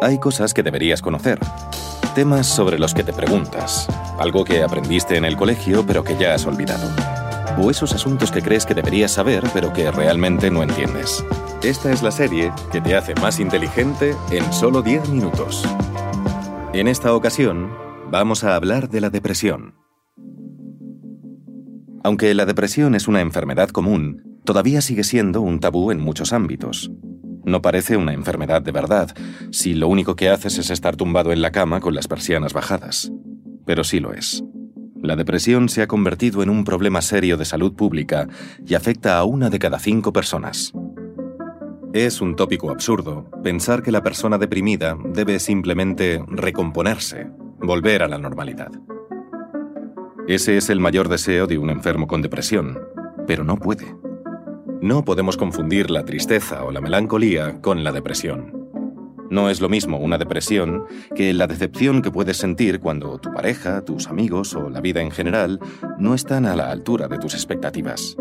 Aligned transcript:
Hay 0.00 0.20
cosas 0.20 0.54
que 0.54 0.62
deberías 0.62 1.02
conocer. 1.02 1.40
Temas 2.14 2.46
sobre 2.46 2.78
los 2.78 2.94
que 2.94 3.02
te 3.02 3.12
preguntas. 3.12 3.88
Algo 4.20 4.44
que 4.44 4.62
aprendiste 4.62 5.16
en 5.16 5.24
el 5.24 5.36
colegio 5.36 5.84
pero 5.84 6.04
que 6.04 6.16
ya 6.16 6.34
has 6.34 6.46
olvidado. 6.46 6.88
O 7.60 7.68
esos 7.68 7.92
asuntos 7.92 8.30
que 8.30 8.40
crees 8.40 8.64
que 8.64 8.74
deberías 8.74 9.10
saber 9.10 9.42
pero 9.52 9.72
que 9.72 9.90
realmente 9.90 10.52
no 10.52 10.62
entiendes. 10.62 11.24
Esta 11.64 11.90
es 11.90 12.02
la 12.04 12.12
serie 12.12 12.52
que 12.70 12.80
te 12.80 12.94
hace 12.94 13.16
más 13.16 13.40
inteligente 13.40 14.14
en 14.30 14.52
solo 14.52 14.82
10 14.82 15.08
minutos. 15.08 15.64
En 16.72 16.86
esta 16.86 17.12
ocasión, 17.12 17.72
vamos 18.08 18.44
a 18.44 18.54
hablar 18.54 18.88
de 18.88 19.00
la 19.00 19.10
depresión. 19.10 19.74
Aunque 22.04 22.32
la 22.34 22.46
depresión 22.46 22.94
es 22.94 23.08
una 23.08 23.20
enfermedad 23.20 23.70
común, 23.70 24.38
todavía 24.44 24.80
sigue 24.80 25.02
siendo 25.02 25.40
un 25.40 25.58
tabú 25.58 25.90
en 25.90 26.00
muchos 26.00 26.32
ámbitos. 26.32 26.92
No 27.48 27.62
parece 27.62 27.96
una 27.96 28.12
enfermedad 28.12 28.60
de 28.60 28.72
verdad, 28.72 29.16
si 29.52 29.72
lo 29.72 29.88
único 29.88 30.16
que 30.16 30.28
haces 30.28 30.58
es 30.58 30.68
estar 30.68 30.96
tumbado 30.96 31.32
en 31.32 31.40
la 31.40 31.50
cama 31.50 31.80
con 31.80 31.94
las 31.94 32.06
persianas 32.06 32.52
bajadas. 32.52 33.10
Pero 33.64 33.84
sí 33.84 34.00
lo 34.00 34.12
es. 34.12 34.44
La 35.02 35.16
depresión 35.16 35.70
se 35.70 35.80
ha 35.80 35.86
convertido 35.86 36.42
en 36.42 36.50
un 36.50 36.64
problema 36.64 37.00
serio 37.00 37.38
de 37.38 37.46
salud 37.46 37.72
pública 37.72 38.28
y 38.66 38.74
afecta 38.74 39.16
a 39.16 39.24
una 39.24 39.48
de 39.48 39.58
cada 39.58 39.78
cinco 39.78 40.12
personas. 40.12 40.74
Es 41.94 42.20
un 42.20 42.36
tópico 42.36 42.70
absurdo 42.70 43.30
pensar 43.42 43.82
que 43.82 43.92
la 43.92 44.02
persona 44.02 44.36
deprimida 44.36 44.98
debe 45.14 45.38
simplemente 45.38 46.22
recomponerse, 46.28 47.28
volver 47.60 48.02
a 48.02 48.08
la 48.08 48.18
normalidad. 48.18 48.72
Ese 50.26 50.58
es 50.58 50.68
el 50.68 50.80
mayor 50.80 51.08
deseo 51.08 51.46
de 51.46 51.56
un 51.56 51.70
enfermo 51.70 52.06
con 52.06 52.20
depresión, 52.20 52.78
pero 53.26 53.42
no 53.42 53.56
puede. 53.56 53.86
No 54.80 55.04
podemos 55.04 55.36
confundir 55.36 55.90
la 55.90 56.04
tristeza 56.04 56.64
o 56.64 56.70
la 56.70 56.80
melancolía 56.80 57.60
con 57.60 57.82
la 57.82 57.90
depresión. 57.90 58.70
No 59.28 59.50
es 59.50 59.60
lo 59.60 59.68
mismo 59.68 59.98
una 59.98 60.18
depresión 60.18 60.84
que 61.16 61.34
la 61.34 61.48
decepción 61.48 62.00
que 62.00 62.12
puedes 62.12 62.36
sentir 62.36 62.78
cuando 62.78 63.18
tu 63.18 63.32
pareja, 63.32 63.84
tus 63.84 64.06
amigos 64.06 64.54
o 64.54 64.70
la 64.70 64.80
vida 64.80 65.02
en 65.02 65.10
general 65.10 65.58
no 65.98 66.14
están 66.14 66.46
a 66.46 66.54
la 66.54 66.70
altura 66.70 67.08
de 67.08 67.18
tus 67.18 67.34
expectativas. 67.34 68.16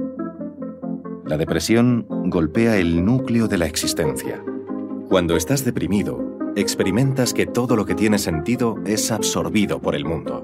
La 1.26 1.38
depresión 1.38 2.08
golpea 2.10 2.78
el 2.78 3.06
núcleo 3.06 3.48
de 3.48 3.60
la 3.60 3.68
existencia. 3.68 4.44
Cuando 5.10 5.36
estás 5.36 5.64
deprimido, 5.64 6.40
experimentas 6.56 7.36
que 7.36 7.46
todo 7.46 7.76
lo 7.76 7.86
que 7.86 7.94
tiene 7.94 8.18
sentido 8.18 8.78
es 8.84 9.12
absorbido 9.12 9.80
por 9.80 9.94
el 9.94 10.06
mundo. 10.06 10.44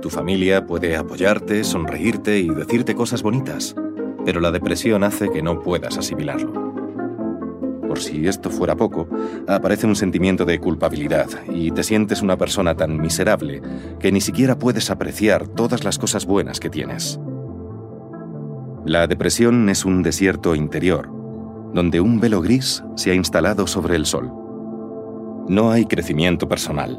Tu 0.00 0.08
familia 0.08 0.66
puede 0.66 0.96
apoyarte, 0.96 1.64
sonreírte 1.64 2.38
y 2.38 2.48
decirte 2.48 2.94
cosas 2.94 3.22
bonitas, 3.22 3.74
pero 4.24 4.40
la 4.40 4.50
depresión 4.50 5.04
hace 5.04 5.30
que 5.30 5.42
no 5.42 5.60
puedas 5.60 5.98
asimilarlo. 5.98 6.74
Por 7.86 8.00
si 8.00 8.26
esto 8.26 8.50
fuera 8.50 8.74
poco, 8.74 9.08
aparece 9.46 9.86
un 9.86 9.94
sentimiento 9.94 10.44
de 10.44 10.58
culpabilidad 10.58 11.28
y 11.52 11.70
te 11.70 11.84
sientes 11.84 12.22
una 12.22 12.36
persona 12.36 12.74
tan 12.74 13.00
miserable 13.00 13.62
que 14.00 14.10
ni 14.10 14.20
siquiera 14.20 14.58
puedes 14.58 14.90
apreciar 14.90 15.46
todas 15.46 15.84
las 15.84 15.98
cosas 15.98 16.26
buenas 16.26 16.58
que 16.58 16.70
tienes. 16.70 17.20
La 18.84 19.06
depresión 19.06 19.68
es 19.68 19.84
un 19.84 20.02
desierto 20.02 20.54
interior, 20.54 21.08
donde 21.72 22.00
un 22.00 22.20
velo 22.20 22.40
gris 22.40 22.82
se 22.96 23.12
ha 23.12 23.14
instalado 23.14 23.66
sobre 23.66 23.96
el 23.96 24.06
sol. 24.06 24.30
No 25.48 25.70
hay 25.70 25.86
crecimiento 25.86 26.48
personal, 26.48 26.98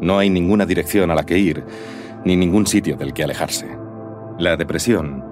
no 0.00 0.18
hay 0.18 0.30
ninguna 0.30 0.64
dirección 0.64 1.10
a 1.10 1.14
la 1.14 1.26
que 1.26 1.38
ir, 1.38 1.64
ni 2.24 2.36
ningún 2.36 2.66
sitio 2.66 2.96
del 2.96 3.12
que 3.12 3.24
alejarse. 3.24 3.66
La 4.38 4.56
depresión 4.56 5.24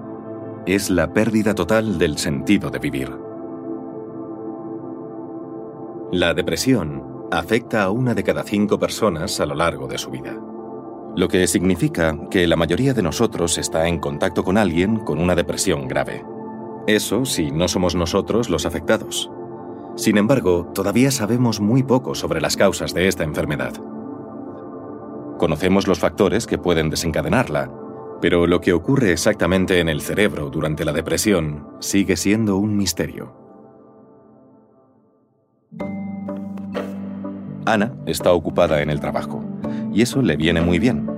es 0.65 0.89
la 0.89 1.13
pérdida 1.13 1.53
total 1.53 1.97
del 1.97 2.17
sentido 2.17 2.69
de 2.69 2.79
vivir. 2.79 3.11
La 6.11 6.33
depresión 6.33 7.27
afecta 7.31 7.83
a 7.83 7.91
una 7.91 8.13
de 8.13 8.23
cada 8.23 8.43
cinco 8.43 8.79
personas 8.79 9.39
a 9.39 9.45
lo 9.45 9.55
largo 9.55 9.87
de 9.87 9.97
su 9.97 10.09
vida, 10.09 10.39
lo 11.15 11.27
que 11.27 11.45
significa 11.47 12.17
que 12.29 12.47
la 12.47 12.55
mayoría 12.55 12.93
de 12.93 13.03
nosotros 13.03 13.57
está 13.57 13.87
en 13.87 13.99
contacto 13.99 14.43
con 14.43 14.57
alguien 14.57 14.97
con 14.97 15.19
una 15.19 15.35
depresión 15.35 15.87
grave. 15.87 16.25
Eso 16.87 17.25
si 17.25 17.51
no 17.51 17.67
somos 17.67 17.95
nosotros 17.95 18.49
los 18.49 18.65
afectados. 18.65 19.29
Sin 19.95 20.17
embargo, 20.17 20.71
todavía 20.73 21.11
sabemos 21.11 21.59
muy 21.59 21.83
poco 21.83 22.15
sobre 22.15 22.41
las 22.41 22.57
causas 22.57 22.93
de 22.93 23.07
esta 23.07 23.23
enfermedad. 23.23 23.73
Conocemos 25.37 25.87
los 25.87 25.99
factores 25.99 26.47
que 26.47 26.57
pueden 26.57 26.89
desencadenarla, 26.89 27.71
pero 28.21 28.47
lo 28.47 28.61
que 28.61 28.73
ocurre 28.73 29.11
exactamente 29.11 29.79
en 29.79 29.89
el 29.89 30.01
cerebro 30.01 30.49
durante 30.49 30.85
la 30.85 30.93
depresión 30.93 31.67
sigue 31.79 32.15
siendo 32.15 32.57
un 32.57 32.77
misterio. 32.77 33.33
Ana 37.65 37.93
está 38.05 38.31
ocupada 38.31 38.81
en 38.81 38.89
el 38.89 38.99
trabajo, 38.99 39.43
y 39.91 40.01
eso 40.01 40.21
le 40.21 40.37
viene 40.37 40.61
muy 40.61 40.79
bien. 40.79 41.09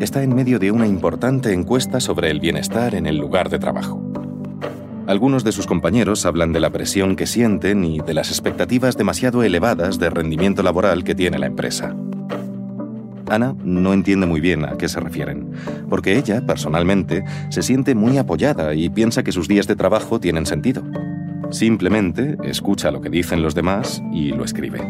Está 0.00 0.22
en 0.22 0.34
medio 0.34 0.58
de 0.58 0.70
una 0.70 0.86
importante 0.86 1.52
encuesta 1.52 2.00
sobre 2.00 2.30
el 2.30 2.40
bienestar 2.40 2.94
en 2.94 3.06
el 3.06 3.18
lugar 3.18 3.50
de 3.50 3.58
trabajo. 3.58 4.02
Algunos 5.06 5.44
de 5.44 5.52
sus 5.52 5.66
compañeros 5.66 6.24
hablan 6.24 6.52
de 6.52 6.60
la 6.60 6.70
presión 6.70 7.16
que 7.16 7.26
sienten 7.26 7.84
y 7.84 7.98
de 7.98 8.14
las 8.14 8.30
expectativas 8.30 8.96
demasiado 8.96 9.42
elevadas 9.42 9.98
de 9.98 10.08
rendimiento 10.10 10.62
laboral 10.62 11.04
que 11.04 11.14
tiene 11.14 11.38
la 11.38 11.46
empresa. 11.46 11.94
Ana 13.32 13.56
no 13.64 13.92
entiende 13.92 14.26
muy 14.26 14.40
bien 14.40 14.64
a 14.64 14.76
qué 14.76 14.88
se 14.88 15.00
refieren, 15.00 15.50
porque 15.88 16.18
ella, 16.18 16.44
personalmente, 16.46 17.24
se 17.48 17.62
siente 17.62 17.94
muy 17.94 18.18
apoyada 18.18 18.74
y 18.74 18.90
piensa 18.90 19.22
que 19.22 19.32
sus 19.32 19.48
días 19.48 19.66
de 19.66 19.76
trabajo 19.76 20.20
tienen 20.20 20.46
sentido. 20.46 20.82
Simplemente 21.50 22.36
escucha 22.44 22.90
lo 22.90 23.00
que 23.00 23.10
dicen 23.10 23.42
los 23.42 23.54
demás 23.54 24.02
y 24.12 24.32
lo 24.32 24.44
escribe. 24.44 24.80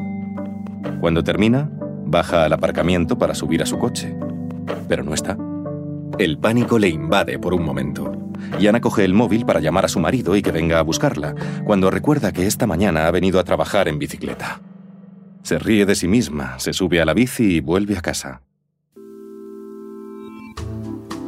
Cuando 1.00 1.24
termina, 1.24 1.70
baja 2.06 2.44
al 2.44 2.52
aparcamiento 2.52 3.18
para 3.18 3.34
subir 3.34 3.62
a 3.62 3.66
su 3.66 3.78
coche. 3.78 4.14
Pero 4.88 5.02
no 5.02 5.14
está. 5.14 5.36
El 6.18 6.38
pánico 6.38 6.78
le 6.78 6.88
invade 6.88 7.38
por 7.38 7.54
un 7.54 7.64
momento. 7.64 8.12
Y 8.58 8.66
Ana 8.66 8.80
coge 8.80 9.04
el 9.04 9.14
móvil 9.14 9.46
para 9.46 9.60
llamar 9.60 9.84
a 9.84 9.88
su 9.88 10.00
marido 10.00 10.36
y 10.36 10.42
que 10.42 10.52
venga 10.52 10.78
a 10.78 10.82
buscarla, 10.82 11.34
cuando 11.64 11.90
recuerda 11.90 12.32
que 12.32 12.46
esta 12.46 12.66
mañana 12.66 13.06
ha 13.06 13.10
venido 13.10 13.40
a 13.40 13.44
trabajar 13.44 13.88
en 13.88 13.98
bicicleta. 13.98 14.60
Se 15.42 15.58
ríe 15.58 15.84
de 15.86 15.94
sí 15.94 16.06
misma, 16.06 16.58
se 16.58 16.72
sube 16.72 17.00
a 17.00 17.04
la 17.04 17.14
bici 17.14 17.56
y 17.56 17.60
vuelve 17.60 17.96
a 17.96 18.00
casa. 18.00 18.42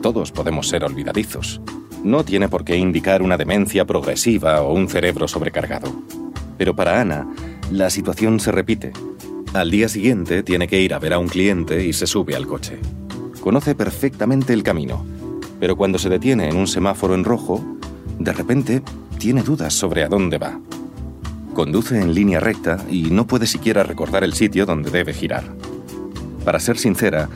Todos 0.03 0.31
podemos 0.31 0.69
ser 0.69 0.85
olvidadizos. 0.85 1.61
No 2.05 2.25
tiene 2.25 2.49
por 2.49 2.65
qué 2.65 2.77
indicar 2.77 3.23
una 3.23 3.37
demencia 3.37 3.85
progresiva 3.87 4.61
o 4.63 4.73
un 4.73 4.89
cerebro 4.89 5.27
sobrecargado. 5.27 5.91
Pero 6.59 6.77
para 6.77 7.01
Ana, 7.01 7.27
la 7.71 7.91
situación 7.91 8.39
se 8.39 8.53
repite. 8.53 8.93
Al 9.55 9.71
día 9.71 9.89
siguiente 9.89 10.43
tiene 10.43 10.69
que 10.69 10.81
ir 10.81 10.95
a 10.95 10.99
ver 10.99 11.15
a 11.15 11.19
un 11.19 11.29
cliente 11.29 11.85
y 11.85 11.93
se 11.93 12.07
sube 12.07 12.37
al 12.37 12.47
coche. 12.47 12.79
Conoce 13.41 13.75
perfectamente 13.75 14.53
el 14.53 14.63
camino, 14.63 15.05
pero 15.59 15.77
cuando 15.77 15.99
se 15.99 16.09
detiene 16.09 16.49
en 16.49 16.57
un 16.57 16.67
semáforo 16.67 17.15
en 17.15 17.25
rojo, 17.25 17.65
de 18.19 18.33
repente 18.33 18.83
tiene 19.19 19.43
dudas 19.43 19.75
sobre 19.75 20.05
a 20.05 20.09
dónde 20.09 20.39
va. 20.39 20.61
Conduce 21.55 22.01
en 22.01 22.15
línea 22.15 22.41
recta 22.41 22.85
y 22.91 23.05
no 23.13 23.29
puede 23.29 23.47
siquiera 23.47 23.85
recordar 23.85 24.25
el 24.25 24.35
sitio 24.35 24.67
donde 24.67 24.91
debe 24.91 25.15
girar. 25.15 25.45
Para 26.45 26.59
ser 26.59 26.79
sincera, 26.79 27.29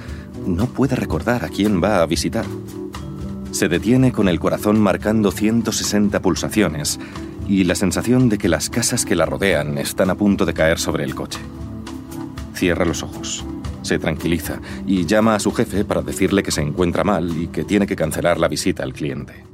no 0.44 0.66
puede 0.66 0.96
recordar 0.96 1.44
a 1.44 1.48
quién 1.48 1.80
va 1.82 2.02
a 2.02 2.06
visitar. 2.06 2.44
Se 3.52 3.68
detiene 3.68 4.10
con 4.10 4.28
el 4.28 4.40
corazón 4.40 4.80
marcando 4.80 5.30
160 5.30 6.20
pulsaciones 6.20 6.98
y 7.48 7.62
la 7.62 7.76
sensación 7.76 8.28
de 8.28 8.38
que 8.38 8.48
las 8.48 8.70
casas 8.70 9.04
que 9.04 9.14
la 9.14 9.24
rodean 9.24 9.78
están 9.78 10.10
a 10.10 10.16
punto 10.16 10.44
de 10.44 10.52
caer 10.52 10.80
sobre 10.80 11.04
el 11.04 11.14
coche. 11.14 11.38
Cierra 12.54 12.84
los 12.84 13.04
ojos, 13.04 13.44
se 13.82 14.00
tranquiliza 14.00 14.60
y 14.84 15.06
llama 15.06 15.36
a 15.36 15.40
su 15.40 15.52
jefe 15.52 15.84
para 15.84 16.02
decirle 16.02 16.42
que 16.42 16.50
se 16.50 16.60
encuentra 16.60 17.04
mal 17.04 17.40
y 17.40 17.46
que 17.46 17.62
tiene 17.62 17.86
que 17.86 17.94
cancelar 17.94 18.40
la 18.40 18.48
visita 18.48 18.82
al 18.82 18.94
cliente. 18.94 19.44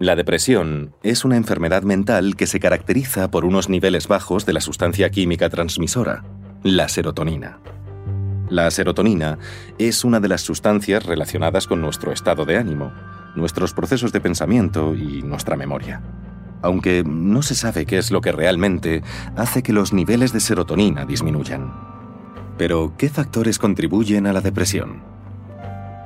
La 0.00 0.16
depresión 0.16 0.92
es 1.04 1.24
una 1.24 1.36
enfermedad 1.36 1.84
mental 1.84 2.34
que 2.34 2.48
se 2.48 2.58
caracteriza 2.58 3.30
por 3.30 3.44
unos 3.44 3.68
niveles 3.68 4.08
bajos 4.08 4.44
de 4.44 4.52
la 4.52 4.60
sustancia 4.60 5.08
química 5.10 5.48
transmisora, 5.50 6.24
la 6.64 6.88
serotonina. 6.88 7.60
La 8.48 8.68
serotonina 8.72 9.38
es 9.78 10.04
una 10.04 10.18
de 10.18 10.26
las 10.26 10.40
sustancias 10.40 11.06
relacionadas 11.06 11.68
con 11.68 11.80
nuestro 11.80 12.10
estado 12.10 12.44
de 12.44 12.58
ánimo, 12.58 12.92
nuestros 13.36 13.72
procesos 13.72 14.10
de 14.10 14.20
pensamiento 14.20 14.96
y 14.96 15.22
nuestra 15.22 15.56
memoria. 15.56 16.02
Aunque 16.60 17.04
no 17.06 17.42
se 17.42 17.54
sabe 17.54 17.86
qué 17.86 17.98
es 17.98 18.10
lo 18.10 18.20
que 18.20 18.32
realmente 18.32 19.04
hace 19.36 19.62
que 19.62 19.72
los 19.72 19.92
niveles 19.92 20.32
de 20.32 20.40
serotonina 20.40 21.04
disminuyan. 21.04 21.72
Pero, 22.58 22.94
¿qué 22.98 23.08
factores 23.08 23.60
contribuyen 23.60 24.26
a 24.26 24.32
la 24.32 24.40
depresión? 24.40 25.02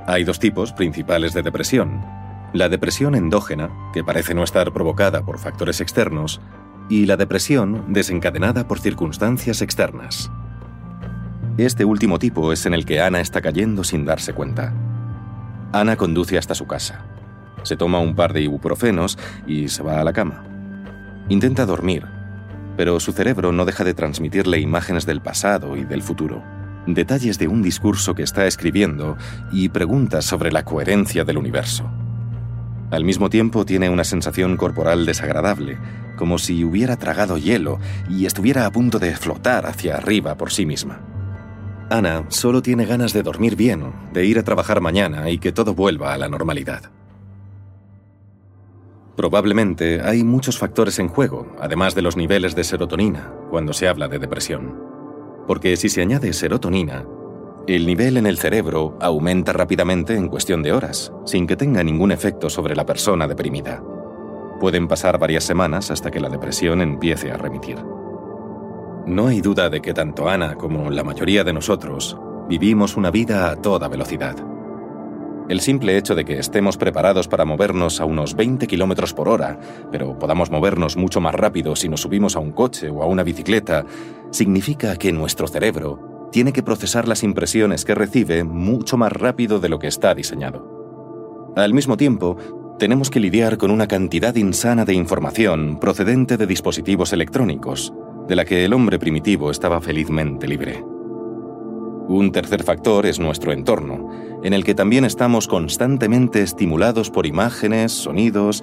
Hay 0.07 0.25
dos 0.25 0.39
tipos 0.39 0.73
principales 0.73 1.33
de 1.33 1.43
depresión, 1.43 2.18
la 2.53 2.69
depresión 2.69 3.15
endógena, 3.15 3.71
que 3.93 4.05
parece 4.05 4.35
no 4.35 4.43
estar 4.43 4.73
provocada 4.73 5.25
por 5.25 5.39
factores 5.39 5.81
externos, 5.81 6.41
y 6.89 7.07
la 7.07 7.17
depresión 7.17 7.93
desencadenada 7.93 8.67
por 8.67 8.81
circunstancias 8.81 9.61
externas. 9.61 10.31
Este 11.59 11.85
último 11.85 12.19
tipo 12.19 12.53
es 12.53 12.65
en 12.67 12.75
el 12.75 12.87
que 12.87 13.01
Ana 13.01 13.21
está 13.21 13.41
cayendo 13.43 13.85
sin 13.85 14.05
darse 14.05 14.33
cuenta. 14.33 14.73
Ana 15.73 15.97
conduce 15.97 16.39
hasta 16.39 16.55
su 16.55 16.67
casa. 16.67 17.05
Se 17.65 17.77
toma 17.77 17.99
un 17.99 18.15
par 18.15 18.33
de 18.33 18.43
ibuprofenos 18.43 19.19
y 19.47 19.69
se 19.69 19.83
va 19.83 20.01
a 20.01 20.05
la 20.05 20.13
cama. 20.13 20.45
Intenta 21.29 21.67
dormir, 21.67 22.07
pero 22.77 23.01
su 23.01 23.13
cerebro 23.13 23.53
no 23.53 23.65
deja 23.65 23.85
de 23.85 23.93
transmitirle 23.93 24.61
imágenes 24.61 25.05
del 25.05 25.21
pasado 25.21 25.77
y 25.77 25.85
del 25.85 26.03
futuro, 26.03 26.43
detalles 26.87 27.39
de 27.39 27.49
un 27.49 27.61
discurso 27.61 28.15
que 28.15 28.23
está 28.23 28.47
escribiendo 28.47 29.19
y 29.53 29.69
preguntas 29.69 30.25
sobre 30.25 30.53
la 30.53 30.65
coherencia 30.65 31.25
del 31.25 31.37
universo. 31.37 31.91
Al 32.91 33.05
mismo 33.05 33.29
tiempo 33.29 33.67
tiene 33.67 33.91
una 33.91 34.05
sensación 34.05 34.57
corporal 34.57 35.05
desagradable, 35.05 35.79
como 36.17 36.39
si 36.39 36.65
hubiera 36.65 36.97
tragado 36.97 37.37
hielo 37.37 37.79
y 38.09 38.25
estuviera 38.25 38.65
a 38.65 38.73
punto 38.73 38.99
de 38.99 39.15
flotar 39.15 39.67
hacia 39.67 39.97
arriba 39.97 40.37
por 40.37 40.51
sí 40.51 40.65
misma. 40.65 41.01
Ana 41.91 42.25
solo 42.29 42.63
tiene 42.63 42.87
ganas 42.87 43.13
de 43.13 43.23
dormir 43.23 43.57
bien, 43.57 43.93
de 44.13 44.25
ir 44.25 44.39
a 44.39 44.43
trabajar 44.43 44.81
mañana 44.81 45.31
y 45.31 45.39
que 45.39 45.53
todo 45.53 45.75
vuelva 45.75 46.13
a 46.13 46.19
la 46.19 46.29
normalidad. 46.29 46.91
Probablemente 49.17 50.01
hay 50.01 50.23
muchos 50.23 50.59
factores 50.59 50.99
en 50.99 51.09
juego, 51.09 51.57
además 51.61 51.95
de 51.95 52.03
los 52.03 52.17
niveles 52.17 52.55
de 52.55 52.65
serotonina, 52.65 53.33
cuando 53.51 53.73
se 53.73 53.89
habla 53.89 54.07
de 54.09 54.19
depresión. 54.19 54.77
Porque 55.47 55.77
si 55.77 55.89
se 55.89 56.03
añade 56.03 56.33
serotonina, 56.33 57.05
el 57.77 57.87
nivel 57.87 58.17
en 58.17 58.27
el 58.27 58.39
cerebro 58.39 58.97
aumenta 58.99 59.53
rápidamente 59.53 60.15
en 60.15 60.29
cuestión 60.29 60.63
de 60.63 60.73
horas, 60.73 61.13
sin 61.27 61.47
que 61.47 61.55
tenga 61.55 61.85
ningún 61.85 62.13
efecto 62.13 62.49
sobre 62.49 62.75
la 62.75 62.87
persona 62.87 63.29
deprimida. 63.29 63.83
Pueden 64.59 64.89
pasar 64.89 65.19
varias 65.19 65.45
semanas 65.45 65.91
hasta 65.91 66.11
que 66.11 66.19
la 66.19 66.31
depresión 66.31 66.81
empiece 66.81 67.31
a 67.31 67.37
remitir. 67.37 67.77
No 69.07 69.27
hay 69.27 69.43
duda 69.43 69.69
de 69.69 69.83
que 69.83 69.93
tanto 69.93 70.31
Ana 70.31 70.55
como 70.55 70.91
la 70.91 71.05
mayoría 71.05 71.45
de 71.45 71.53
nosotros 71.53 72.17
vivimos 72.49 72.97
una 72.97 73.11
vida 73.11 73.51
a 73.51 73.57
toda 73.57 73.89
velocidad. 73.89 74.37
El 75.51 75.61
simple 75.61 75.99
hecho 75.99 76.15
de 76.15 76.25
que 76.25 76.39
estemos 76.39 76.79
preparados 76.79 77.29
para 77.29 77.45
movernos 77.45 78.01
a 78.01 78.07
unos 78.07 78.35
20 78.35 78.67
km 78.67 79.13
por 79.13 79.29
hora, 79.29 79.59
pero 79.93 80.19
podamos 80.19 80.51
movernos 80.51 80.97
mucho 80.97 81.21
más 81.21 81.35
rápido 81.35 81.77
si 81.77 81.91
nos 81.91 82.01
subimos 82.01 82.35
a 82.35 82.39
un 82.39 82.53
coche 82.53 82.89
o 82.89 83.03
a 83.03 83.07
una 83.07 83.25
bicicleta, 83.25 83.85
significa 84.31 84.97
que 84.97 85.13
nuestro 85.13 85.47
cerebro 85.49 86.18
tiene 86.31 86.53
que 86.53 86.63
procesar 86.63 87.09
las 87.09 87.23
impresiones 87.23 87.85
que 87.85 87.95
recibe 87.95 88.45
mucho 88.45 88.97
más 88.97 89.13
rápido 89.13 89.61
de 89.61 89.69
lo 89.69 89.79
que 89.79 89.87
está 89.87 90.15
diseñado. 90.15 91.53
Al 91.57 91.75
mismo 91.75 91.97
tiempo, 91.97 92.37
tenemos 92.79 93.11
que 93.11 93.21
lidiar 93.21 93.59
con 93.59 93.71
una 93.71 93.89
cantidad 93.89 94.35
insana 94.37 94.85
de 94.85 94.95
información 94.95 95.81
procedente 95.81 96.37
de 96.37 96.47
dispositivos 96.47 97.13
electrónicos, 97.13 97.93
de 98.29 98.37
la 98.37 98.45
que 98.45 98.65
el 98.65 98.73
hombre 98.73 98.99
primitivo 98.99 99.51
estaba 99.51 99.81
felizmente 99.81 100.47
libre. 100.47 100.85
Un 102.09 102.31
tercer 102.33 102.63
factor 102.63 103.05
es 103.05 103.19
nuestro 103.19 103.53
entorno, 103.53 104.11
en 104.43 104.53
el 104.53 104.65
que 104.65 104.75
también 104.75 105.05
estamos 105.05 105.49
constantemente 105.49 106.41
estimulados 106.41 107.11
por 107.11 107.27
imágenes, 107.27 107.93
sonidos, 107.93 108.63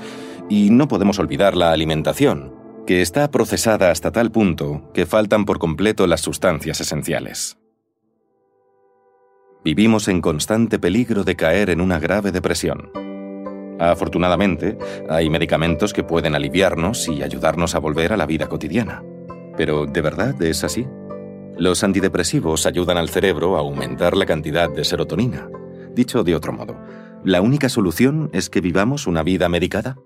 y 0.49 0.69
no 0.69 0.87
podemos 0.87 1.19
olvidar 1.19 1.57
la 1.57 1.71
alimentación, 1.71 2.54
que 2.85 3.01
está 3.01 3.31
procesada 3.31 3.89
hasta 3.89 4.11
tal 4.11 4.31
punto 4.31 4.91
que 4.93 5.05
faltan 5.05 5.45
por 5.45 5.57
completo 5.57 6.05
las 6.05 6.21
sustancias 6.21 6.79
esenciales. 6.81 7.57
Vivimos 9.63 10.07
en 10.07 10.21
constante 10.21 10.77
peligro 10.77 11.23
de 11.23 11.35
caer 11.35 11.71
en 11.71 11.81
una 11.81 11.97
grave 11.97 12.31
depresión. 12.31 12.91
Afortunadamente, 13.79 14.77
hay 15.09 15.29
medicamentos 15.29 15.91
que 15.91 16.03
pueden 16.03 16.35
aliviarnos 16.35 17.07
y 17.07 17.23
ayudarnos 17.23 17.73
a 17.73 17.79
volver 17.79 18.13
a 18.13 18.17
la 18.17 18.27
vida 18.27 18.47
cotidiana. 18.47 19.03
Pero 19.57 19.87
¿de 19.87 20.01
verdad 20.01 20.39
es 20.43 20.63
así? 20.63 20.85
Los 21.57 21.83
antidepresivos 21.83 22.67
ayudan 22.67 22.97
al 22.97 23.09
cerebro 23.09 23.55
a 23.55 23.61
aumentar 23.61 24.15
la 24.15 24.27
cantidad 24.27 24.69
de 24.69 24.85
serotonina. 24.85 25.49
Dicho 25.95 26.23
de 26.23 26.35
otro 26.35 26.53
modo, 26.53 26.77
¿la 27.23 27.41
única 27.41 27.69
solución 27.69 28.29
es 28.33 28.49
que 28.51 28.61
vivamos 28.61 29.07
una 29.07 29.23
vida 29.23 29.49
medicada? 29.49 29.97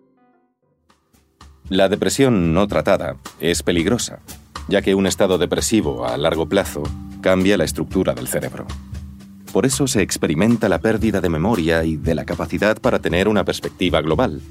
La 1.70 1.88
depresión 1.88 2.52
no 2.52 2.68
tratada 2.68 3.18
es 3.40 3.62
peligrosa, 3.62 4.20
ya 4.68 4.82
que 4.82 4.96
un 4.96 5.06
estado 5.06 5.38
depresivo 5.38 6.08
a 6.08 6.18
largo 6.18 6.48
plazo 6.50 6.82
cambia 7.22 7.58
la 7.58 7.64
estructura 7.64 8.16
del 8.16 8.28
cerebro. 8.28 8.66
Por 9.54 9.68
eso 9.68 9.86
se 9.86 10.02
experimenta 10.02 10.68
la 10.68 10.80
pérdida 10.80 11.22
de 11.22 11.30
memoria 11.30 11.84
y 11.84 11.96
de 11.96 12.16
la 12.16 12.26
capacidad 12.26 12.80
para 12.82 12.98
tener 12.98 13.28
una 13.28 13.46
perspectiva 13.46 14.02
global. 14.02 14.42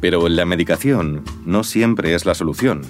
Pero 0.00 0.28
la 0.28 0.44
medicación 0.44 1.24
no 1.44 1.64
siempre 1.64 2.14
es 2.14 2.24
la 2.24 2.34
solución, 2.34 2.82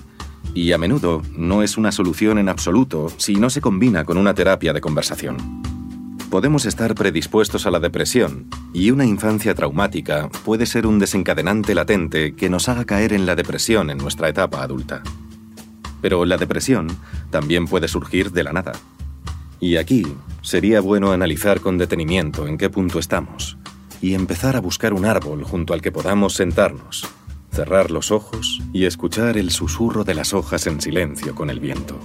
y 0.55 0.73
a 0.73 0.79
menudo 0.79 1.23
no 1.35 1.63
es 1.63 1.79
una 1.79 1.91
solución 1.91 2.39
en 2.39 2.51
absoluto 2.51 3.09
si 3.17 3.37
no 3.37 3.49
se 3.49 3.63
combina 3.63 4.05
con 4.05 4.19
una 4.19 4.35
terapia 4.35 4.75
de 4.75 4.83
conversación. 4.83 5.60
Podemos 6.31 6.65
estar 6.65 6.95
predispuestos 6.95 7.67
a 7.67 7.73
la 7.73 7.81
depresión 7.81 8.47
y 8.73 8.93
una 8.93 9.05
infancia 9.05 9.53
traumática 9.55 10.29
puede 10.45 10.65
ser 10.65 10.87
un 10.87 11.01
desencadenante 11.01 11.75
latente 11.75 12.37
que 12.37 12.49
nos 12.49 12.69
haga 12.69 12.85
caer 12.85 13.13
en 13.13 13.27
la 13.27 13.35
depresión 13.35 13.91
en 13.91 13.99
nuestra 13.99 14.29
etapa 14.29 14.63
adulta. 14.63 15.03
Pero 16.01 16.25
la 16.25 16.37
depresión 16.37 16.87
también 17.31 17.67
puede 17.67 17.89
surgir 17.89 18.31
de 18.31 18.45
la 18.45 18.53
nada. 18.53 18.73
Y 19.59 19.77
aquí 19.77 20.07
sería 20.41 20.81
bueno 20.81 21.11
analizar 21.11 21.61
con 21.61 21.79
detenimiento 21.79 22.47
en 22.47 22.59
qué 22.59 22.71
punto 22.71 23.01
estamos 23.01 23.59
y 24.01 24.15
empezar 24.15 24.55
a 24.55 24.61
buscar 24.61 24.93
un 24.93 25.07
árbol 25.07 25.43
junto 25.43 25.75
al 25.75 25.83
que 25.83 25.91
podamos 25.91 26.35
sentarnos 26.35 27.09
cerrar 27.53 27.91
los 27.91 28.13
ojos 28.13 28.63
y 28.73 28.85
escuchar 28.85 29.37
el 29.37 29.51
susurro 29.51 30.05
de 30.05 30.15
las 30.15 30.33
hojas 30.33 30.69
en 30.69 30.81
silencio 30.81 31.35
con 31.35 31.51
el 31.51 31.61
viento. 31.61 31.99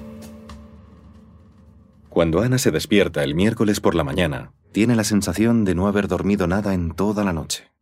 Cuando 2.15 2.39
Ana 2.39 2.57
se 2.57 2.71
despierta 2.71 3.25
el 3.25 3.35
miércoles 3.35 3.81
por 3.81 3.93
la 3.93 4.05
mañana, 4.05 4.53
tiene 4.71 4.95
la 4.95 5.03
sensación 5.03 5.65
de 5.65 5.75
no 5.75 5.85
haber 5.85 6.07
dormido 6.07 6.47
nada 6.47 6.73
en 6.73 6.91
toda 6.91 7.25
la 7.25 7.33
noche. 7.33 7.73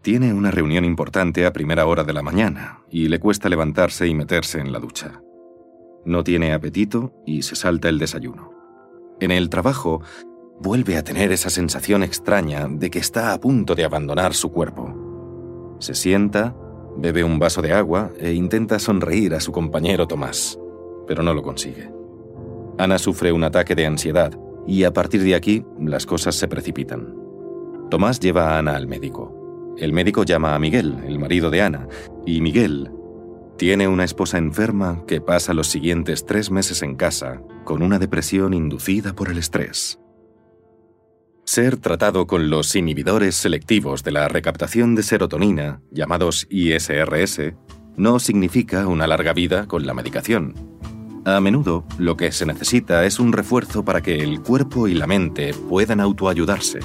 Tiene 0.00 0.32
una 0.32 0.52
reunión 0.52 0.84
importante 0.84 1.44
a 1.44 1.52
primera 1.52 1.84
hora 1.86 2.04
de 2.04 2.12
la 2.12 2.22
mañana 2.22 2.84
y 2.88 3.08
le 3.08 3.18
cuesta 3.18 3.48
levantarse 3.48 4.06
y 4.06 4.14
meterse 4.14 4.60
en 4.60 4.70
la 4.70 4.78
ducha. 4.78 5.22
No 6.04 6.22
tiene 6.22 6.52
apetito 6.52 7.12
y 7.26 7.42
se 7.42 7.56
salta 7.56 7.88
el 7.88 7.98
desayuno. 7.98 8.52
En 9.18 9.32
el 9.32 9.50
trabajo, 9.50 10.02
vuelve 10.60 10.96
a 10.96 11.02
tener 11.02 11.32
esa 11.32 11.50
sensación 11.50 12.04
extraña 12.04 12.68
de 12.70 12.90
que 12.90 13.00
está 13.00 13.32
a 13.32 13.40
punto 13.40 13.74
de 13.74 13.84
abandonar 13.84 14.34
su 14.34 14.52
cuerpo. 14.52 15.76
Se 15.80 15.96
sienta 15.96 16.54
Bebe 16.96 17.24
un 17.24 17.40
vaso 17.40 17.60
de 17.60 17.72
agua 17.72 18.12
e 18.20 18.34
intenta 18.34 18.78
sonreír 18.78 19.34
a 19.34 19.40
su 19.40 19.50
compañero 19.50 20.06
Tomás, 20.06 20.56
pero 21.08 21.24
no 21.24 21.34
lo 21.34 21.42
consigue. 21.42 21.97
Ana 22.78 22.98
sufre 22.98 23.32
un 23.32 23.44
ataque 23.44 23.74
de 23.74 23.86
ansiedad 23.86 24.32
y 24.66 24.84
a 24.84 24.92
partir 24.92 25.22
de 25.22 25.34
aquí 25.34 25.64
las 25.80 26.06
cosas 26.06 26.36
se 26.36 26.48
precipitan. 26.48 27.14
Tomás 27.90 28.20
lleva 28.20 28.54
a 28.54 28.58
Ana 28.58 28.76
al 28.76 28.86
médico. 28.86 29.74
El 29.78 29.92
médico 29.92 30.24
llama 30.24 30.54
a 30.54 30.58
Miguel, 30.58 30.96
el 31.06 31.18
marido 31.18 31.50
de 31.50 31.62
Ana, 31.62 31.88
y 32.26 32.40
Miguel 32.40 32.90
tiene 33.58 33.88
una 33.88 34.04
esposa 34.04 34.38
enferma 34.38 35.04
que 35.06 35.20
pasa 35.20 35.52
los 35.52 35.66
siguientes 35.66 36.24
tres 36.24 36.50
meses 36.50 36.82
en 36.82 36.94
casa 36.94 37.42
con 37.64 37.82
una 37.82 37.98
depresión 37.98 38.54
inducida 38.54 39.14
por 39.14 39.30
el 39.30 39.38
estrés. 39.38 39.98
Ser 41.44 41.76
tratado 41.78 42.26
con 42.26 42.50
los 42.50 42.76
inhibidores 42.76 43.34
selectivos 43.34 44.04
de 44.04 44.12
la 44.12 44.28
recaptación 44.28 44.94
de 44.94 45.02
serotonina, 45.02 45.80
llamados 45.90 46.46
ISRS, 46.50 47.54
no 47.96 48.20
significa 48.20 48.86
una 48.86 49.08
larga 49.08 49.32
vida 49.32 49.66
con 49.66 49.86
la 49.86 49.94
medicación. 49.94 50.54
A 51.28 51.42
menudo, 51.42 51.84
lo 51.98 52.16
que 52.16 52.32
se 52.32 52.46
necesita 52.46 53.04
es 53.04 53.20
un 53.20 53.34
refuerzo 53.34 53.84
para 53.84 54.00
que 54.00 54.22
el 54.22 54.40
cuerpo 54.40 54.88
y 54.88 54.94
la 54.94 55.06
mente 55.06 55.52
puedan 55.52 56.00
autoayudarse. 56.00 56.80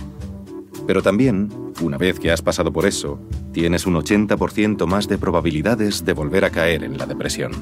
Pero 0.86 1.02
también, 1.02 1.50
una 1.82 1.98
vez 1.98 2.20
que 2.20 2.30
has 2.30 2.42
pasado 2.42 2.74
por 2.74 2.86
eso, 2.86 3.22
tienes 3.54 3.88
un 3.88 3.94
80% 3.94 4.86
más 4.86 5.08
de 5.08 5.18
probabilidades 5.18 6.04
de 6.04 6.12
volver 6.12 6.44
a 6.44 6.50
caer 6.50 6.84
en 6.84 6.98
la 6.98 7.06
depresión. 7.06 7.54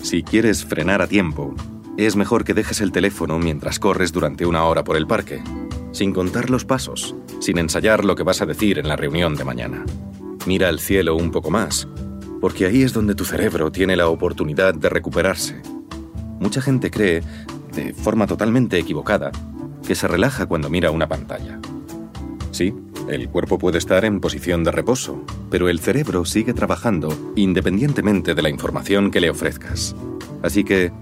Si 0.00 0.22
quieres 0.22 0.64
frenar 0.64 1.02
a 1.02 1.08
tiempo, 1.08 1.52
es 1.96 2.14
mejor 2.14 2.44
que 2.44 2.54
dejes 2.54 2.80
el 2.80 2.92
teléfono 2.92 3.36
mientras 3.40 3.80
corres 3.80 4.12
durante 4.12 4.46
una 4.46 4.62
hora 4.66 4.84
por 4.84 4.96
el 4.96 5.08
parque, 5.08 5.42
sin 5.90 6.12
contar 6.12 6.48
los 6.48 6.64
pasos, 6.64 7.16
sin 7.40 7.58
ensayar 7.58 8.04
lo 8.04 8.14
que 8.14 8.22
vas 8.22 8.40
a 8.40 8.46
decir 8.46 8.78
en 8.78 8.86
la 8.86 8.94
reunión 8.94 9.34
de 9.34 9.42
mañana. 9.42 9.84
Mira 10.46 10.68
al 10.68 10.78
cielo 10.78 11.16
un 11.16 11.32
poco 11.32 11.50
más, 11.50 11.88
porque 12.44 12.66
ahí 12.66 12.82
es 12.82 12.92
donde 12.92 13.14
tu 13.14 13.24
cerebro 13.24 13.72
tiene 13.72 13.96
la 13.96 14.08
oportunidad 14.08 14.74
de 14.74 14.90
recuperarse. 14.90 15.62
Mucha 16.38 16.60
gente 16.60 16.90
cree, 16.90 17.22
de 17.74 17.94
forma 17.94 18.26
totalmente 18.26 18.78
equivocada, 18.78 19.32
que 19.86 19.94
se 19.94 20.06
relaja 20.08 20.44
cuando 20.44 20.68
mira 20.68 20.90
una 20.90 21.08
pantalla. 21.08 21.58
Sí, 22.50 22.74
el 23.08 23.30
cuerpo 23.30 23.56
puede 23.56 23.78
estar 23.78 24.04
en 24.04 24.20
posición 24.20 24.62
de 24.62 24.72
reposo, 24.72 25.24
pero 25.50 25.70
el 25.70 25.80
cerebro 25.80 26.26
sigue 26.26 26.52
trabajando 26.52 27.32
independientemente 27.34 28.34
de 28.34 28.42
la 28.42 28.50
información 28.50 29.10
que 29.10 29.22
le 29.22 29.30
ofrezcas. 29.30 29.96
Así 30.42 30.64
que 30.64 30.92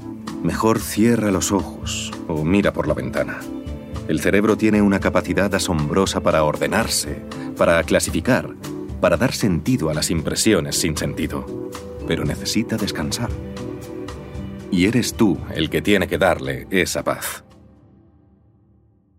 Mejor 0.42 0.80
cierra 0.80 1.30
los 1.30 1.52
ojos 1.52 2.10
o 2.26 2.44
mira 2.44 2.72
por 2.72 2.88
la 2.88 2.94
ventana. 2.94 3.38
El 4.08 4.20
cerebro 4.20 4.56
tiene 4.56 4.82
una 4.82 4.98
capacidad 4.98 5.54
asombrosa 5.54 6.20
para 6.20 6.42
ordenarse, 6.42 7.22
para 7.56 7.80
clasificar, 7.84 8.48
para 9.02 9.16
dar 9.16 9.32
sentido 9.32 9.90
a 9.90 9.94
las 9.94 10.12
impresiones 10.12 10.76
sin 10.76 10.96
sentido, 10.96 11.44
pero 12.06 12.24
necesita 12.24 12.76
descansar. 12.76 13.30
Y 14.70 14.86
eres 14.86 15.14
tú 15.14 15.38
el 15.56 15.70
que 15.70 15.82
tiene 15.82 16.06
que 16.06 16.18
darle 16.18 16.68
esa 16.70 17.02
paz. 17.02 17.42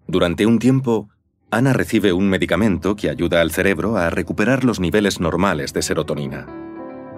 Durante 0.08 0.46
un 0.46 0.58
tiempo, 0.58 1.10
Ana 1.52 1.74
recibe 1.74 2.14
un 2.14 2.30
medicamento 2.30 2.96
que 2.96 3.10
ayuda 3.10 3.42
al 3.42 3.52
cerebro 3.52 3.98
a 3.98 4.10
recuperar 4.10 4.64
los 4.64 4.80
niveles 4.80 5.20
normales 5.20 5.74
de 5.74 5.82
serotonina. 5.82 6.48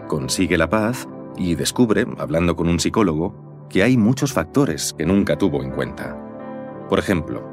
Consigue 0.08 0.58
la 0.58 0.68
paz 0.68 1.08
y 1.38 1.54
descubre, 1.54 2.08
hablando 2.18 2.56
con 2.56 2.68
un 2.68 2.80
psicólogo, 2.80 3.68
que 3.70 3.84
hay 3.84 3.96
muchos 3.96 4.34
factores 4.34 4.96
que 4.98 5.06
nunca 5.06 5.38
tuvo 5.38 5.62
en 5.62 5.70
cuenta. 5.70 6.20
Por 6.90 6.98
ejemplo, 6.98 7.48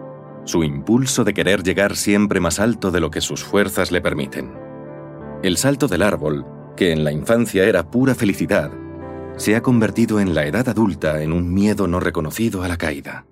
su 0.45 0.65
impulso 0.65 1.23
de 1.23 1.35
querer 1.35 1.63
llegar 1.63 1.97
siempre 1.97 2.41
más 2.41 2.59
alto 2.59 2.91
de 2.91 3.01
lo 3.01 3.11
que 3.11 3.21
sus 3.21 3.45
fuerzas 3.45 3.93
le 3.93 4.01
permiten. 4.01 4.72
El 5.43 5.57
salto 5.57 5.89
del 5.89 6.03
árbol, 6.03 6.47
que 6.77 6.93
en 6.93 7.03
la 7.03 7.11
infancia 7.11 7.65
era 7.65 7.91
pura 7.91 8.15
felicidad, 8.15 8.71
se 9.37 9.57
ha 9.57 9.61
convertido 9.61 10.21
en 10.21 10.37
la 10.37 10.47
edad 10.47 10.69
adulta 10.69 11.21
en 11.21 11.33
un 11.33 11.53
miedo 11.53 11.89
no 11.89 11.99
reconocido 11.99 12.63
a 12.63 12.69
la 12.69 12.77
caída. 12.77 13.27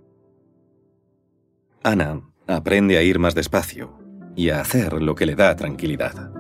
Ana 1.85 2.23
aprende 2.49 2.99
a 2.99 3.03
ir 3.03 3.21
más 3.21 3.37
despacio 3.37 3.97
y 4.35 4.51
a 4.51 4.61
hacer 4.61 4.95
lo 5.03 5.15
que 5.15 5.25
le 5.25 5.37
da 5.37 5.55
tranquilidad. 5.55 6.33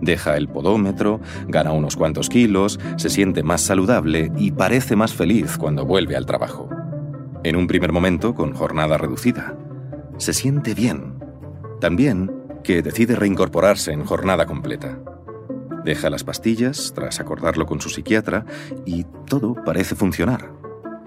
Deja 0.00 0.36
el 0.36 0.48
podómetro, 0.48 1.20
gana 1.46 1.70
unos 1.70 1.94
cuantos 1.94 2.28
kilos, 2.28 2.80
se 2.96 3.10
siente 3.10 3.44
más 3.44 3.60
saludable 3.60 4.32
y 4.36 4.50
parece 4.50 4.96
más 4.96 5.14
feliz 5.14 5.56
cuando 5.56 5.86
vuelve 5.86 6.16
al 6.16 6.26
trabajo. 6.26 6.68
En 7.44 7.54
un 7.54 7.68
primer 7.68 7.92
momento 7.92 8.34
con 8.34 8.54
jornada 8.54 8.98
reducida. 8.98 9.56
Se 10.16 10.32
siente 10.32 10.74
bien. 10.74 11.14
También 11.80 12.43
que 12.64 12.82
decide 12.82 13.14
reincorporarse 13.14 13.92
en 13.92 14.04
jornada 14.04 14.46
completa. 14.46 14.98
Deja 15.84 16.10
las 16.10 16.24
pastillas 16.24 16.92
tras 16.94 17.20
acordarlo 17.20 17.66
con 17.66 17.80
su 17.80 17.90
psiquiatra 17.90 18.46
y 18.86 19.04
todo 19.26 19.54
parece 19.64 19.94
funcionar. 19.94 20.50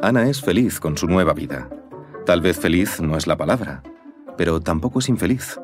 Ana 0.01 0.29
es 0.29 0.41
feliz 0.41 0.79
con 0.79 0.97
su 0.97 1.07
nueva 1.07 1.33
vida. 1.33 1.67
Tal 2.25 2.41
vez 2.41 2.57
feliz 2.59 3.01
no 3.01 3.17
es 3.17 3.25
la 3.25 3.37
palabra, 3.37 3.81
pero 4.37 4.61
tampoco 4.61 4.99
es 4.99 5.09
infeliz. 5.09 5.59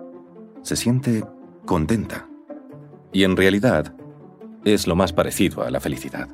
Se 0.63 0.75
siente 0.75 1.23
contenta. 1.65 2.27
Y 3.11 3.23
en 3.23 3.37
realidad 3.37 3.95
es 4.65 4.87
lo 4.87 4.95
más 4.95 5.13
parecido 5.13 5.63
a 5.63 5.69
la 5.69 5.79
felicidad. 5.79 6.27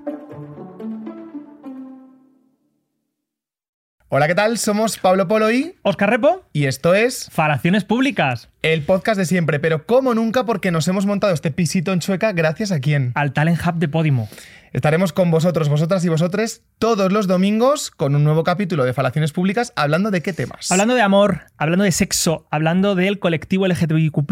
Hola, 4.12 4.28
¿qué 4.28 4.34
tal? 4.34 4.58
Somos 4.58 4.98
Pablo 4.98 5.28
Polo 5.28 5.52
y 5.52 5.76
Oscar 5.84 6.10
Repo 6.10 6.44
y 6.52 6.66
esto 6.66 6.96
es 6.96 7.30
Falaciones 7.32 7.84
Públicas, 7.84 8.50
el 8.64 8.82
podcast 8.82 9.20
de 9.20 9.26
siempre, 9.28 9.60
pero 9.60 9.86
como 9.86 10.16
nunca 10.16 10.48
porque 10.48 10.72
nos 10.72 10.88
hemos 10.88 11.06
montado 11.06 11.32
este 11.32 11.52
pisito 11.52 11.94
en 11.94 12.00
Chueca 12.00 12.32
gracias 12.32 12.72
a 12.72 12.80
quién. 12.80 13.12
al 13.14 13.34
Talent 13.34 13.60
Hub 13.64 13.76
de 13.76 13.88
Podimo. 13.88 14.28
Estaremos 14.74 15.14
con 15.14 15.30
vosotros, 15.30 15.70
vosotras 15.70 16.04
y 16.06 16.10
vosotres 16.10 16.64
todos 16.80 17.12
los 17.12 17.28
domingos 17.28 17.92
con 17.92 18.16
un 18.16 18.24
nuevo 18.24 18.44
capítulo 18.44 18.84
de 18.84 18.94
Falaciones 18.94 19.32
Públicas 19.32 19.74
hablando 19.76 20.10
de 20.10 20.24
qué 20.24 20.34
temas. 20.34 20.72
Hablando 20.72 20.96
de 20.96 21.04
amor, 21.04 21.42
hablando 21.60 21.86
de 21.86 21.92
sexo, 21.92 22.48
hablando 22.50 22.96
del 22.96 23.20
colectivo 23.20 23.68
LGTBIQ+, 23.68 24.26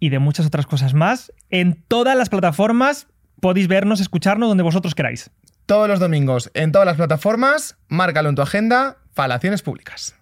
y 0.00 0.08
de 0.08 0.18
muchas 0.18 0.46
otras 0.46 0.66
cosas 0.66 0.92
más. 0.92 1.32
En 1.50 1.80
todas 1.86 2.16
las 2.16 2.30
plataformas 2.30 3.06
podéis 3.38 3.68
vernos, 3.68 4.00
escucharnos 4.00 4.48
donde 4.48 4.64
vosotros 4.64 4.96
queráis. 4.96 5.30
Todos 5.72 5.88
los 5.88 6.00
domingos 6.00 6.50
en 6.52 6.70
todas 6.70 6.84
las 6.84 6.96
plataformas, 6.96 7.78
márcalo 7.88 8.28
en 8.28 8.34
tu 8.34 8.42
agenda, 8.42 8.98
Falaciones 9.14 9.62
Públicas. 9.62 10.14